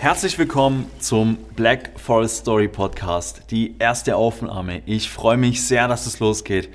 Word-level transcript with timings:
Herzlich 0.00 0.38
willkommen 0.38 0.88
zum 1.00 1.38
Black 1.56 1.98
Forest 1.98 2.36
Story 2.36 2.68
Podcast, 2.68 3.42
die 3.50 3.74
erste 3.80 4.14
Aufnahme. 4.14 4.80
Ich 4.86 5.10
freue 5.10 5.36
mich 5.36 5.66
sehr, 5.66 5.88
dass 5.88 6.06
es 6.06 6.20
losgeht. 6.20 6.68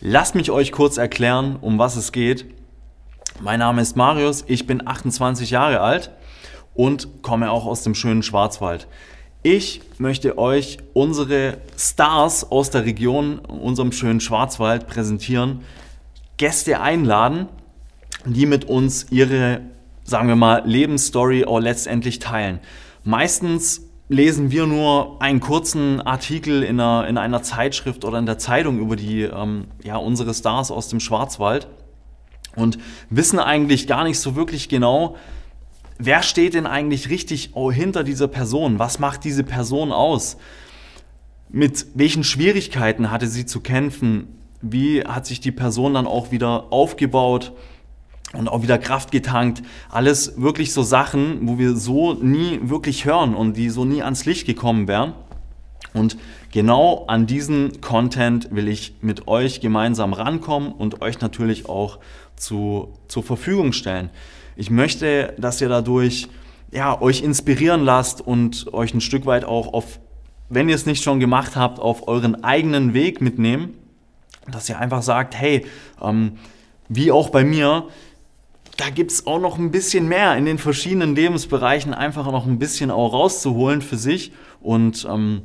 Lasst 0.00 0.34
mich 0.34 0.50
euch 0.50 0.72
kurz 0.72 0.96
erklären, 0.96 1.58
um 1.60 1.78
was 1.78 1.96
es 1.96 2.12
geht. 2.12 2.46
Mein 3.40 3.58
Name 3.58 3.82
ist 3.82 3.94
Marius, 3.94 4.44
ich 4.46 4.66
bin 4.66 4.86
28 4.86 5.50
Jahre 5.50 5.82
alt 5.82 6.12
und 6.72 7.20
komme 7.20 7.50
auch 7.50 7.66
aus 7.66 7.82
dem 7.82 7.94
schönen 7.94 8.22
Schwarzwald. 8.22 8.88
Ich 9.42 9.82
möchte 9.98 10.38
euch 10.38 10.78
unsere 10.94 11.58
Stars 11.76 12.50
aus 12.50 12.70
der 12.70 12.86
Region, 12.86 13.40
unserem 13.40 13.92
schönen 13.92 14.20
Schwarzwald 14.20 14.86
präsentieren, 14.86 15.60
Gäste 16.38 16.80
einladen, 16.80 17.50
die 18.24 18.46
mit 18.46 18.64
uns 18.64 19.08
ihre 19.10 19.60
sagen 20.04 20.28
wir 20.28 20.36
mal, 20.36 20.62
Lebensstory 20.64 21.44
auch 21.44 21.60
letztendlich 21.60 22.18
teilen. 22.18 22.60
Meistens 23.04 23.82
lesen 24.08 24.50
wir 24.50 24.66
nur 24.66 25.20
einen 25.22 25.40
kurzen 25.40 26.00
Artikel 26.00 26.62
in 26.62 26.78
einer, 26.80 27.08
in 27.08 27.18
einer 27.18 27.42
Zeitschrift 27.42 28.04
oder 28.04 28.18
in 28.18 28.26
der 28.26 28.38
Zeitung 28.38 28.78
über 28.78 28.96
die, 28.96 29.22
ähm, 29.22 29.66
ja, 29.82 29.96
unsere 29.96 30.34
Stars 30.34 30.70
aus 30.70 30.88
dem 30.88 31.00
Schwarzwald 31.00 31.68
und 32.54 32.78
wissen 33.10 33.38
eigentlich 33.38 33.86
gar 33.86 34.04
nicht 34.04 34.18
so 34.18 34.36
wirklich 34.36 34.68
genau, 34.68 35.16
wer 35.98 36.22
steht 36.22 36.54
denn 36.54 36.66
eigentlich 36.66 37.08
richtig 37.08 37.52
hinter 37.72 38.04
dieser 38.04 38.28
Person? 38.28 38.78
Was 38.78 38.98
macht 38.98 39.24
diese 39.24 39.44
Person 39.44 39.92
aus? 39.92 40.36
Mit 41.48 41.86
welchen 41.94 42.24
Schwierigkeiten 42.24 43.10
hatte 43.10 43.28
sie 43.28 43.46
zu 43.46 43.60
kämpfen? 43.60 44.28
Wie 44.60 45.04
hat 45.04 45.26
sich 45.26 45.40
die 45.40 45.52
Person 45.52 45.94
dann 45.94 46.06
auch 46.06 46.30
wieder 46.30 46.72
aufgebaut? 46.72 47.52
Und 48.32 48.48
auch 48.48 48.62
wieder 48.62 48.78
Kraft 48.78 49.10
getankt. 49.10 49.62
Alles 49.90 50.40
wirklich 50.40 50.72
so 50.72 50.82
Sachen, 50.82 51.46
wo 51.48 51.58
wir 51.58 51.76
so 51.76 52.14
nie 52.14 52.60
wirklich 52.62 53.04
hören 53.04 53.34
und 53.34 53.56
die 53.56 53.70
so 53.70 53.84
nie 53.84 54.02
ans 54.02 54.24
Licht 54.24 54.46
gekommen 54.46 54.88
wären. 54.88 55.14
Und 55.94 56.16
genau 56.50 57.04
an 57.06 57.26
diesen 57.26 57.80
Content 57.80 58.48
will 58.50 58.68
ich 58.68 58.94
mit 59.02 59.28
euch 59.28 59.60
gemeinsam 59.60 60.14
rankommen 60.14 60.72
und 60.72 61.02
euch 61.02 61.20
natürlich 61.20 61.68
auch 61.68 61.98
zu, 62.36 62.94
zur 63.08 63.22
Verfügung 63.22 63.72
stellen. 63.72 64.10
Ich 64.56 64.70
möchte, 64.70 65.34
dass 65.38 65.60
ihr 65.60 65.68
dadurch 65.68 66.28
ja, 66.70 66.98
euch 67.00 67.22
inspirieren 67.22 67.84
lasst 67.84 68.20
und 68.22 68.72
euch 68.72 68.94
ein 68.94 69.02
Stück 69.02 69.26
weit 69.26 69.44
auch 69.44 69.74
auf, 69.74 70.00
wenn 70.48 70.68
ihr 70.68 70.74
es 70.74 70.86
nicht 70.86 71.02
schon 71.02 71.20
gemacht 71.20 71.56
habt, 71.56 71.78
auf 71.78 72.08
euren 72.08 72.42
eigenen 72.42 72.94
Weg 72.94 73.20
mitnehmen. 73.20 73.74
Dass 74.50 74.68
ihr 74.68 74.78
einfach 74.78 75.02
sagt, 75.02 75.36
hey, 75.38 75.66
ähm, 76.00 76.38
wie 76.88 77.12
auch 77.12 77.28
bei 77.28 77.44
mir, 77.44 77.88
da 78.76 78.90
gibt 78.90 79.12
es 79.12 79.26
auch 79.26 79.38
noch 79.38 79.58
ein 79.58 79.70
bisschen 79.70 80.08
mehr 80.08 80.36
in 80.36 80.44
den 80.44 80.58
verschiedenen 80.58 81.14
Lebensbereichen 81.14 81.92
einfach 81.94 82.30
noch 82.30 82.46
ein 82.46 82.58
bisschen 82.58 82.90
auch 82.90 83.12
rauszuholen 83.12 83.82
für 83.82 83.96
sich. 83.96 84.32
Und 84.60 85.06
ähm, 85.10 85.42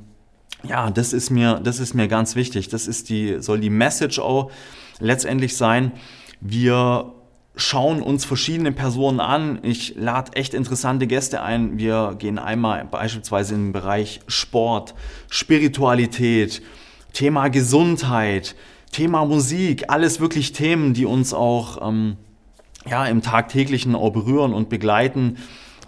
ja, 0.64 0.90
das 0.90 1.14
ist 1.14 1.30
mir, 1.30 1.60
das 1.62 1.80
ist 1.80 1.94
mir 1.94 2.08
ganz 2.08 2.36
wichtig. 2.36 2.70
Das 2.70 2.88
ist 2.88 3.10
die, 3.10 3.38
soll 3.42 3.60
die 3.60 3.70
Message 3.70 4.20
auch 4.20 4.52
letztendlich 5.00 5.58
sein. 5.58 5.92
Wir 6.40 7.14
schauen 7.56 8.02
uns 8.02 8.24
verschiedene 8.24 8.72
Personen 8.72 9.20
an. 9.20 9.60
Ich 9.64 9.96
lade 9.96 10.34
echt 10.34 10.54
interessante 10.54 11.08
Gäste 11.08 11.42
ein. 11.42 11.78
Wir 11.78 12.16
gehen 12.18 12.40
einmal 12.40 12.86
beispielsweise 12.86 13.56
in 13.56 13.68
den 13.68 13.74
Bereich 13.74 14.22
Sport, 14.28 14.94
Spiritualität, 15.30 16.62
Thema 17.14 17.50
Gesundheit, 17.50 18.56
Thema 18.92 19.26
Musik, 19.26 19.86
alles 19.90 20.20
wirklich 20.20 20.54
Themen, 20.54 20.94
die 20.94 21.06
uns 21.06 21.34
auch 21.34 21.88
ähm, 21.88 22.18
ja, 22.90 23.06
im 23.06 23.22
tagtäglichen 23.22 23.96
auch 23.96 24.12
berühren 24.12 24.54
und 24.54 24.70
begleiten. 24.70 25.38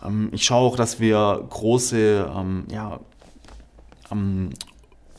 Ähm, 0.06 0.30
ich 0.32 0.44
schaue 0.44 0.68
auch, 0.72 0.76
dass 0.76 1.00
wir 1.00 1.46
große 1.50 2.32
ähm, 2.36 2.66
ja, 2.72 3.00
ähm, 4.12 4.52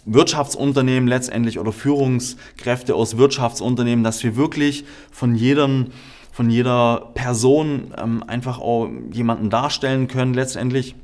Wirtschaftsunternehmen 0.05 1.09
letztendlich 1.09 1.59
oder 1.59 1.73
Führungskräfte 1.73 2.95
aus 2.95 3.17
Wirtschaftsunternehmen, 3.17 4.05
dass 4.05 4.23
wir 4.23 4.37
wirklich 4.37 4.85
von 5.11 5.35
jedem 5.35 5.89
von 6.33 6.49
jeder 6.49 7.11
Person 7.13 7.93
einfach 7.93 8.61
auch 8.61 8.89
jemanden 9.13 9.51
darstellen 9.51 10.07
können 10.09 10.33
letztendlich, 10.33 10.95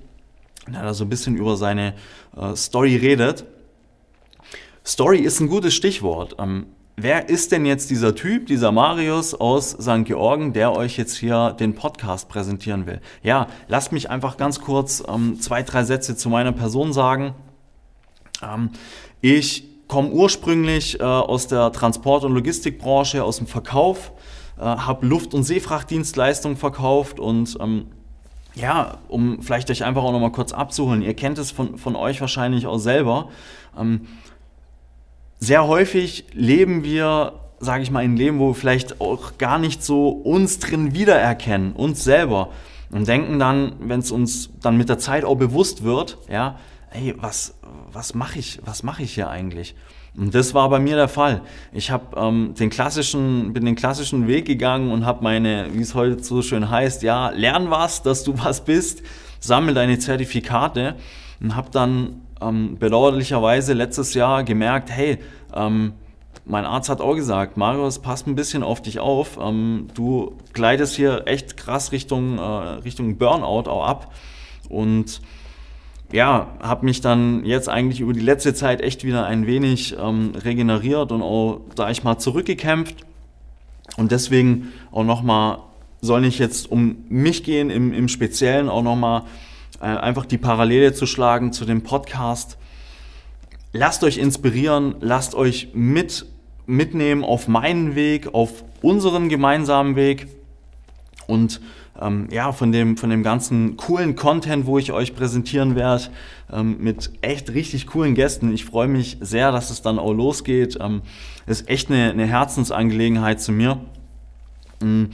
der 0.67 0.83
da 0.83 0.95
so 0.95 1.05
ein 1.05 1.11
bisschen 1.11 1.37
über 1.37 1.57
seine 1.57 1.95
äh, 2.37 2.55
Story 2.55 2.97
redet. 2.97 3.45
Story 4.85 5.19
ist 5.19 5.41
ein 5.41 5.49
gutes 5.49 5.75
Stichwort. 5.75 6.37
Wer 6.99 7.29
ist 7.29 7.53
denn 7.53 7.67
jetzt 7.67 7.91
dieser 7.91 8.15
Typ, 8.15 8.47
dieser 8.47 8.73
Marius 8.73 9.35
aus 9.35 9.73
St. 9.73 10.07
Georgen, 10.07 10.55
der 10.55 10.75
euch 10.75 10.97
jetzt 10.97 11.15
hier 11.15 11.53
den 11.53 11.75
Podcast 11.75 12.27
präsentieren 12.31 12.87
will? 12.87 13.03
Ja, 13.23 13.49
lasst 13.69 13.93
mich 13.93 14.09
einfach 14.09 14.39
ganz 14.39 14.63
kurz 14.63 15.03
ähm, 15.07 15.39
zwei, 15.39 15.63
drei 15.63 15.85
Sätze 15.85 16.17
zu 16.17 16.31
meiner 16.31 16.53
Person 16.53 16.95
sagen. 16.95 17.35
Ähm, 18.43 18.71
ich 19.21 19.65
komme 19.89 20.09
ursprünglich 20.09 20.99
äh, 20.99 21.03
aus 21.03 21.49
der 21.49 21.71
Transport- 21.71 22.25
und 22.25 22.33
Logistikbranche, 22.33 23.23
aus 23.23 23.37
dem 23.37 23.47
Verkauf, 23.47 24.13
äh, 24.59 24.63
habe 24.63 25.05
Luft- 25.05 25.35
und 25.35 25.43
Seefrachtdienstleistungen 25.43 26.57
verkauft 26.57 27.21
und 27.21 27.59
ähm, 27.61 27.89
ja, 28.55 28.97
um 29.09 29.43
vielleicht 29.43 29.71
euch 29.71 29.85
einfach 29.85 30.03
auch 30.03 30.13
nochmal 30.13 30.33
kurz 30.33 30.53
abzuholen, 30.53 31.03
ihr 31.03 31.13
kennt 31.13 31.37
es 31.37 31.51
von, 31.51 31.77
von 31.77 31.95
euch 31.95 32.23
wahrscheinlich 32.23 32.67
auch 32.67 32.79
selber. 32.79 33.29
Ähm, 33.79 34.07
sehr 35.39 35.67
häufig 35.67 36.25
leben 36.33 36.85
wir, 36.85 37.35
sage 37.61 37.83
ich 37.83 37.91
mal, 37.91 38.01
ein 38.01 38.17
Leben, 38.17 38.39
wo 38.39 38.49
wir 38.49 38.55
vielleicht 38.55 39.01
auch 39.01 39.39
gar 39.39 39.59
nicht 39.59 39.83
so 39.83 40.09
uns 40.09 40.59
drin 40.59 40.95
wiedererkennen, 40.95 41.73
uns 41.73 42.05
selber. 42.05 42.51
Und 42.91 43.09
denken 43.09 43.39
dann, 43.39 43.73
wenn 43.81 44.01
es 44.01 44.11
uns 44.11 44.51
dann 44.61 44.77
mit 44.77 44.89
der 44.89 44.99
Zeit 44.99 45.25
auch 45.25 45.35
bewusst 45.35 45.83
wird, 45.83 46.19
ja, 46.31 46.59
hey, 46.89 47.15
was, 47.19 47.55
was 47.93 48.15
mache 48.15 48.39
ich, 48.39 48.61
was 48.65 48.83
mache 48.83 49.03
ich 49.03 49.15
hier 49.15 49.29
eigentlich? 49.29 49.75
Und 50.17 50.35
das 50.35 50.55
war 50.55 50.71
bei 50.71 50.79
mir 50.79 50.97
der 50.97 51.09
Fall. 51.09 51.43
Ich 51.73 51.91
habe 51.91 52.17
ähm, 52.19 52.55
den 52.59 52.71
klassischen, 52.71 53.53
bin 53.53 53.67
den 53.67 53.75
klassischen 53.75 54.27
Weg 54.27 54.47
gegangen 54.47 54.91
und 54.91 55.05
habe 55.05 55.23
meine, 55.23 55.69
wie 55.73 55.83
es 55.83 55.95
heute 55.95 56.23
so 56.23 56.41
schön 56.41 56.71
heißt, 56.71 57.03
ja, 57.03 57.31
lern 57.31 57.71
was, 57.71 58.03
dass 58.03 58.25
du 58.25 58.39
was 58.39 58.65
bist, 58.65 59.03
sammel 59.41 59.75
deine 59.75 59.99
Zertifikate 59.99 60.97
und 61.41 61.55
habe 61.55 61.71
dann 61.71 62.23
ähm, 62.41 62.77
bedauerlicherweise 62.79 63.73
letztes 63.73 64.15
Jahr 64.15 64.45
gemerkt, 64.45 64.91
hey, 64.91 65.19
ähm, 65.55 65.95
mein 66.45 66.65
Arzt 66.65 66.89
hat 66.89 67.01
auch 67.01 67.15
gesagt, 67.15 67.57
Marius, 67.57 67.99
pass 67.99 68.27
ein 68.27 68.37
bisschen 68.37 68.63
auf 68.63 68.81
dich 68.81 69.01
auf. 69.01 69.39
Ähm, 69.41 69.89
du 69.95 70.37
gleitest 70.53 70.95
hier 70.95 71.27
echt 71.27 71.57
krass 71.57 71.93
Richtung, 71.93 72.39
äh, 72.39 72.43
Richtung 72.43 73.19
Burnout 73.19 73.69
auch 73.69 73.85
ab. 73.85 74.15
Und 74.69 75.21
ja, 76.13 76.49
habe 76.61 76.85
mich 76.85 77.01
dann 77.01 77.45
jetzt 77.45 77.69
eigentlich 77.69 78.01
über 78.01 78.13
die 78.13 78.21
letzte 78.21 78.55
Zeit 78.55 78.81
echt 78.81 79.03
wieder 79.03 79.27
ein 79.27 79.47
wenig 79.47 79.97
ähm, 79.99 80.33
regeneriert 80.37 81.11
und 81.11 81.23
auch, 81.23 81.63
sag 81.77 81.91
ich 81.91 82.05
mal, 82.05 82.19
zurückgekämpft. 82.19 82.95
Und 83.97 84.13
deswegen 84.13 84.73
auch 84.93 85.05
nochmal, 85.05 85.59
soll 86.01 86.21
nicht 86.21 86.39
jetzt 86.39 86.71
um 86.71 87.05
mich 87.09 87.43
gehen, 87.43 87.71
im, 87.71 87.93
im 87.93 88.09
Speziellen 88.09 88.69
auch 88.69 88.83
nochmal 88.83 89.23
einfach 89.81 90.27
die 90.27 90.39
Parallele 90.39 90.93
zu 90.93 91.07
schlagen 91.07 91.53
zu 91.53 91.65
dem 91.65 91.83
Podcast. 91.83 92.59
Lasst 93.73 94.05
euch 94.05 94.19
inspirieren, 94.19 94.97
lasst 95.01 95.35
euch 95.35 95.69
mit, 95.75 96.27
mitnehmen 96.67 97.25
auf 97.25 97.49
meinen 97.49 97.95
Weg, 97.95 98.35
auf 98.35 98.65
unseren 98.83 99.29
gemeinsamen 99.29 99.97
Weg 99.97 100.29
und 101.27 101.61
ähm, 102.01 102.29
ja, 102.31 102.53
von 102.53 102.73
dem, 102.73 102.97
von 102.97 103.11
dem 103.11 103.23
ganzen 103.23 103.77
coolen 103.77 104.17
Content, 104.17 104.67
wo 104.67 104.79
ich 104.79 104.93
euch 104.93 105.15
präsentieren 105.15 105.75
werde, 105.75 106.05
ähm, 106.53 106.77
mit 106.81 107.11
echt 107.23 107.51
richtig 107.55 107.87
coolen 107.87 108.15
Gästen. 108.15 108.53
Ich 108.53 108.65
freue 108.65 108.89
mich 108.89 109.17
sehr, 109.21 109.51
dass 109.51 109.71
es 109.71 109.83
dann 109.83 109.99
auch 109.99 110.13
losgeht. 110.13 110.77
Ähm, 110.81 111.03
ist 111.47 111.69
echt 111.69 111.91
eine, 111.91 112.11
eine 112.11 112.27
Herzensangelegenheit 112.27 113.41
zu 113.41 113.53
mir. 113.53 113.81
Mhm 114.83 115.11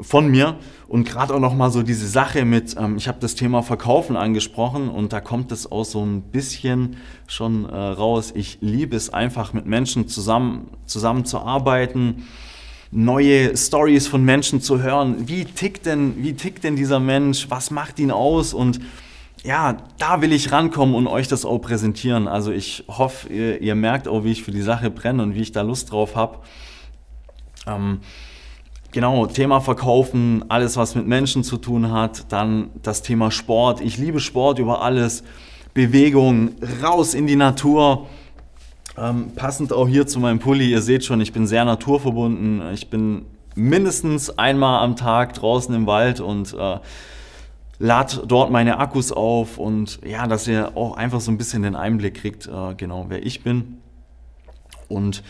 von 0.00 0.28
mir. 0.28 0.56
Und 0.88 1.08
gerade 1.08 1.34
auch 1.34 1.40
nochmal 1.40 1.70
so 1.70 1.82
diese 1.82 2.06
Sache 2.06 2.44
mit, 2.44 2.76
ähm, 2.78 2.96
ich 2.96 3.08
habe 3.08 3.18
das 3.20 3.34
Thema 3.34 3.62
Verkaufen 3.62 4.16
angesprochen 4.16 4.88
und 4.88 5.12
da 5.12 5.20
kommt 5.20 5.52
es 5.52 5.70
auch 5.70 5.84
so 5.84 6.04
ein 6.04 6.22
bisschen 6.22 6.96
schon 7.26 7.68
äh, 7.68 7.76
raus. 7.76 8.32
Ich 8.34 8.58
liebe 8.60 8.96
es 8.96 9.12
einfach 9.12 9.52
mit 9.52 9.66
Menschen 9.66 10.08
zusammen, 10.08 10.68
zusammen 10.86 11.24
zu 11.24 11.38
arbeiten, 11.38 12.26
neue 12.90 13.56
Stories 13.56 14.06
von 14.06 14.24
Menschen 14.24 14.60
zu 14.60 14.82
hören. 14.82 15.28
Wie 15.28 15.44
tickt 15.44 15.86
denn, 15.86 16.22
wie 16.22 16.34
tickt 16.34 16.64
denn 16.64 16.76
dieser 16.76 17.00
Mensch? 17.00 17.46
Was 17.50 17.70
macht 17.70 17.98
ihn 17.98 18.10
aus? 18.10 18.54
Und 18.54 18.80
ja, 19.42 19.76
da 19.98 20.22
will 20.22 20.32
ich 20.32 20.52
rankommen 20.52 20.94
und 20.94 21.06
euch 21.06 21.28
das 21.28 21.44
auch 21.44 21.58
präsentieren. 21.58 22.28
Also 22.28 22.52
ich 22.52 22.84
hoffe, 22.88 23.28
ihr, 23.32 23.60
ihr 23.60 23.74
merkt 23.74 24.06
auch, 24.08 24.24
wie 24.24 24.32
ich 24.32 24.42
für 24.42 24.52
die 24.52 24.62
Sache 24.62 24.90
brenne 24.90 25.22
und 25.22 25.34
wie 25.34 25.40
ich 25.40 25.52
da 25.52 25.62
Lust 25.62 25.90
drauf 25.90 26.14
habe. 26.14 26.38
Ähm, 27.66 28.00
Genau, 28.94 29.26
Thema 29.26 29.60
Verkaufen, 29.60 30.44
alles 30.48 30.76
was 30.76 30.94
mit 30.94 31.04
Menschen 31.04 31.42
zu 31.42 31.56
tun 31.56 31.90
hat, 31.90 32.30
dann 32.30 32.70
das 32.80 33.02
Thema 33.02 33.32
Sport. 33.32 33.80
Ich 33.80 33.98
liebe 33.98 34.20
Sport 34.20 34.60
über 34.60 34.82
alles. 34.82 35.24
Bewegung, 35.74 36.52
raus 36.80 37.14
in 37.14 37.26
die 37.26 37.34
Natur. 37.34 38.06
Ähm, 38.96 39.32
passend 39.34 39.72
auch 39.72 39.88
hier 39.88 40.06
zu 40.06 40.20
meinem 40.20 40.38
Pulli, 40.38 40.70
ihr 40.70 40.80
seht 40.80 41.04
schon, 41.04 41.20
ich 41.20 41.32
bin 41.32 41.48
sehr 41.48 41.64
naturverbunden. 41.64 42.72
Ich 42.72 42.88
bin 42.88 43.26
mindestens 43.56 44.38
einmal 44.38 44.84
am 44.84 44.94
Tag 44.94 45.34
draußen 45.34 45.74
im 45.74 45.88
Wald 45.88 46.20
und 46.20 46.54
äh, 46.54 46.78
lad 47.80 48.22
dort 48.28 48.52
meine 48.52 48.78
Akkus 48.78 49.10
auf 49.10 49.58
und 49.58 49.98
ja, 50.06 50.28
dass 50.28 50.46
ihr 50.46 50.76
auch 50.76 50.96
einfach 50.96 51.20
so 51.20 51.32
ein 51.32 51.36
bisschen 51.36 51.64
den 51.64 51.74
Einblick 51.74 52.14
kriegt, 52.14 52.46
äh, 52.46 52.74
genau 52.76 53.06
wer 53.08 53.26
ich 53.26 53.42
bin. 53.42 53.78
Und 54.86 55.24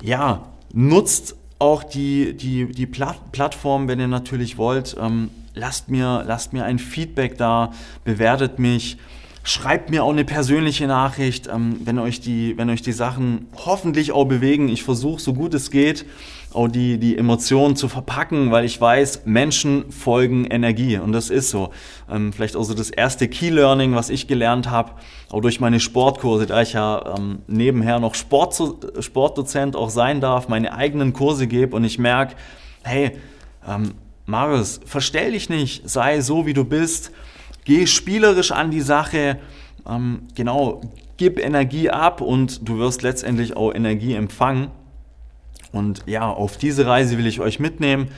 ja, 0.00 0.46
nutzt 0.72 1.36
auch 1.58 1.84
die, 1.84 2.34
die, 2.36 2.66
die 2.66 2.86
Plattform, 2.86 3.88
wenn 3.88 4.00
ihr 4.00 4.08
natürlich 4.08 4.58
wollt. 4.58 4.96
Ähm, 5.00 5.30
lasst, 5.54 5.88
mir, 5.88 6.24
lasst 6.26 6.52
mir 6.52 6.64
ein 6.64 6.78
Feedback 6.78 7.38
da, 7.38 7.72
bewertet 8.04 8.58
mich. 8.58 8.98
Schreibt 9.46 9.90
mir 9.90 10.04
auch 10.04 10.10
eine 10.10 10.24
persönliche 10.24 10.86
Nachricht, 10.86 11.48
ähm, 11.48 11.76
wenn, 11.84 11.98
euch 11.98 12.18
die, 12.18 12.56
wenn 12.56 12.70
euch 12.70 12.80
die 12.80 12.92
Sachen 12.92 13.46
hoffentlich 13.54 14.10
auch 14.10 14.24
bewegen. 14.24 14.70
Ich 14.70 14.82
versuche, 14.82 15.20
so 15.20 15.34
gut 15.34 15.52
es 15.52 15.70
geht, 15.70 16.06
auch 16.54 16.66
die, 16.66 16.96
die 16.96 17.18
Emotionen 17.18 17.76
zu 17.76 17.88
verpacken, 17.88 18.52
weil 18.52 18.64
ich 18.64 18.80
weiß, 18.80 19.26
Menschen 19.26 19.90
folgen 19.90 20.46
Energie 20.46 20.96
und 20.96 21.12
das 21.12 21.28
ist 21.28 21.50
so. 21.50 21.72
Ähm, 22.10 22.32
vielleicht 22.32 22.56
auch 22.56 22.62
so 22.62 22.72
das 22.72 22.88
erste 22.88 23.28
Key-Learning, 23.28 23.94
was 23.94 24.08
ich 24.08 24.28
gelernt 24.28 24.70
habe, 24.70 24.92
auch 25.30 25.42
durch 25.42 25.60
meine 25.60 25.78
Sportkurse, 25.78 26.46
da 26.46 26.62
ich 26.62 26.72
ja 26.72 27.14
ähm, 27.18 27.40
nebenher 27.46 27.98
noch 27.98 28.14
Sport, 28.14 28.58
Sportdozent 29.00 29.76
auch 29.76 29.90
sein 29.90 30.22
darf, 30.22 30.48
meine 30.48 30.72
eigenen 30.72 31.12
Kurse 31.12 31.46
gebe 31.46 31.76
und 31.76 31.84
ich 31.84 31.98
merke, 31.98 32.34
hey, 32.82 33.12
ähm, 33.68 33.92
Marius, 34.24 34.80
verstell 34.86 35.32
dich 35.32 35.50
nicht, 35.50 35.86
sei 35.86 36.22
so, 36.22 36.46
wie 36.46 36.54
du 36.54 36.64
bist, 36.64 37.12
geh 37.64 37.86
spielerisch 37.86 38.52
an 38.52 38.70
die 38.70 38.80
Sache, 38.80 39.38
ähm, 39.88 40.22
genau, 40.34 40.80
gib 41.16 41.38
Energie 41.38 41.90
ab 41.90 42.20
und 42.20 42.68
du 42.68 42.78
wirst 42.78 43.02
letztendlich 43.02 43.56
auch 43.56 43.72
Energie 43.74 44.14
empfangen. 44.14 44.70
Und 45.72 46.02
ja, 46.06 46.28
auf 46.28 46.56
diese 46.56 46.86
Reise 46.86 47.18
will 47.18 47.26
ich 47.26 47.40
euch 47.40 47.58
mitnehmen. 47.58 48.08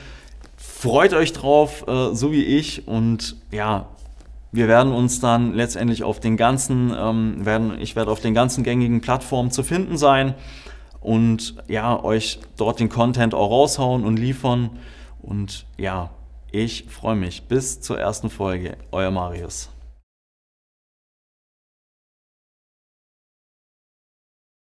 Freut 0.55 1.13
euch 1.13 1.33
drauf, 1.33 1.85
äh, 1.87 2.13
so 2.13 2.31
wie 2.31 2.43
ich. 2.43 2.87
Und 2.87 3.35
ja, 3.51 3.87
wir 4.51 4.67
werden 4.67 4.93
uns 4.93 5.19
dann 5.19 5.53
letztendlich 5.53 6.03
auf 6.03 6.19
den 6.19 6.37
ganzen, 6.37 6.93
ähm, 6.97 7.45
werden, 7.45 7.79
ich 7.79 7.95
werde 7.95 8.11
auf 8.11 8.19
den 8.19 8.33
ganzen 8.33 8.63
gängigen 8.63 9.01
Plattformen 9.01 9.51
zu 9.51 9.63
finden 9.63 9.97
sein 9.97 10.35
und 11.01 11.55
ja, 11.67 12.03
euch 12.03 12.39
dort 12.57 12.79
den 12.79 12.89
Content 12.89 13.33
auch 13.33 13.49
raushauen 13.49 14.03
und 14.03 14.17
liefern. 14.17 14.71
Und 15.21 15.65
ja, 15.77 16.11
ich 16.63 16.85
freue 16.89 17.15
mich. 17.15 17.43
Bis 17.43 17.81
zur 17.81 17.99
ersten 17.99 18.31
Folge. 18.31 18.77
Euer 18.91 19.11
Marius. 19.11 19.69